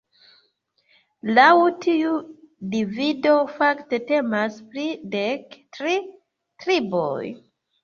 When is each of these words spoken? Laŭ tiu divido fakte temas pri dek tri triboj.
Laŭ 1.37 1.51
tiu 1.85 2.13
divido 2.71 3.35
fakte 3.59 4.01
temas 4.09 4.59
pri 4.73 4.89
dek 5.19 5.57
tri 5.79 5.97
triboj. 6.67 7.23